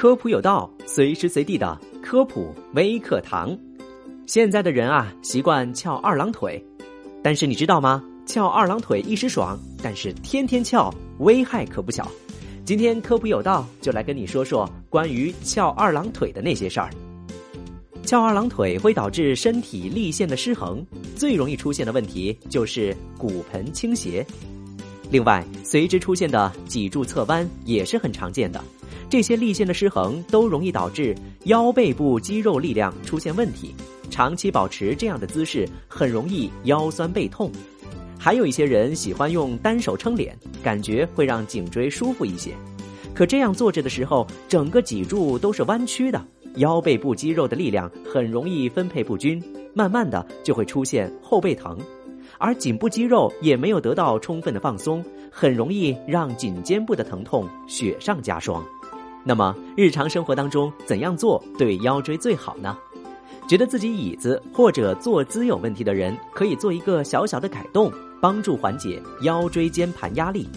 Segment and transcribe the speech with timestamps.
[0.00, 3.54] 科普有道，随时随地的科普微课堂。
[4.24, 6.64] 现在的人啊，习惯翘二郎腿，
[7.22, 8.02] 但是你知道吗？
[8.24, 12.10] 翘二郎腿一时爽，但是天天翘，危害可不小。
[12.64, 16.88] 今天科普有道就来跟你说说关于翘二郎腿的那些事儿。
[18.02, 20.82] 翘二郎腿会导致身体立线的失衡，
[21.14, 24.26] 最容易出现的问题就是骨盆倾斜。
[25.10, 28.64] 另外，随之出现的脊柱侧弯也是很常见的。
[29.10, 31.12] 这些立线的失衡都容易导致
[31.46, 33.74] 腰背部肌肉力量出现问题，
[34.08, 37.50] 长期保持这样的姿势很容易腰酸背痛。
[38.16, 42.52] 还有一些人喜欢用单手撑脸，感觉会让颈椎舒服一些。
[43.12, 46.24] 可这样坐着的时候，整个脊柱都是弯曲的。
[46.56, 49.42] 腰背部肌肉的力量很容易分配不均，
[49.74, 51.76] 慢慢的就会出现后背疼，
[52.38, 58.64] 而颈部肌肉也没有得到充分的放松，很容易让颈肩部的疼痛雪上加霜。
[59.24, 62.76] 那么日常生活当中怎样做对腰椎最好呢？
[63.48, 70.48] 觉得自己椅子或者坐姿有问题的人，可以做一个小小的改动，帮助缓解腰椎间盘压力。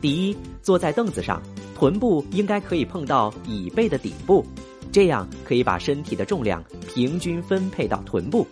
[0.00, 1.42] 第一，坐在凳子上，
[1.74, 4.44] 臀部应该可以碰到椅背的底部。
[4.92, 8.46] 这样可以把身体的重量平均分配到臀部。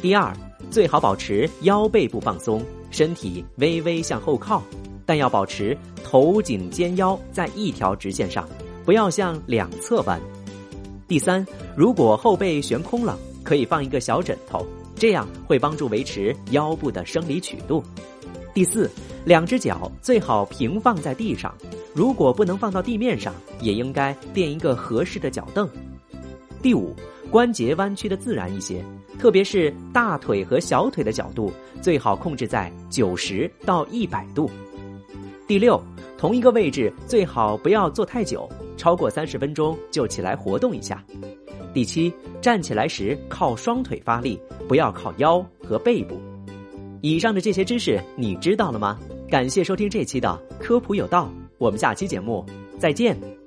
[0.00, 0.32] 第二，
[0.70, 4.62] 最好保持腰背部放松，身体微微向后靠，
[5.04, 8.48] 但要保持头颈肩腰在一条直线上，
[8.88, 10.18] 不要向两侧弯。
[11.06, 17.84] 第三，如果后背悬空了，可以放一个小枕头，这样会帮助维持腰部的生理曲度。
[18.54, 18.90] 第四，
[19.26, 21.54] 两只脚最好平放在地上。
[21.94, 25.68] 如果不能放到地面上，也应该垫一个合适的脚凳。
[26.62, 26.96] 第五，
[27.30, 28.82] 关节弯曲的自然一些，
[29.18, 31.52] 特别是大腿和小腿的角度
[31.82, 34.50] 最好控制在九十到一百度。
[35.46, 35.78] 第六，
[36.18, 41.02] 同一个位置最好不要坐太久，超过三十分钟就起来活动一下。
[41.72, 46.20] 第七，站起来时靠双腿发力，不要靠腰和背部。
[47.02, 48.98] 以上的这些知识你知道了吗？
[49.30, 51.30] 感谢收听这期的科普有道。
[51.56, 52.44] 我们下期节目
[52.80, 53.37] 再见。